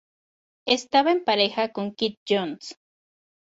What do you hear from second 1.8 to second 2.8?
Keith Jones.